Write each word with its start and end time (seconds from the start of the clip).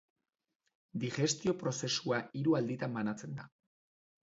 Digestio-prozesua 1.03 2.23
hiru 2.41 2.59
alditan 2.63 2.99
banatzen 2.99 3.39
da. 3.43 3.49